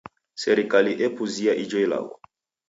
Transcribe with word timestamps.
Serikali 0.43 0.91
epuzia 1.07 1.51
ijo 1.63 1.77
ilagho. 1.85 2.15